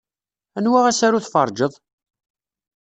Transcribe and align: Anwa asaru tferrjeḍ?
Anwa 0.57 0.79
asaru 0.89 1.19
tferrjeḍ? 1.25 1.73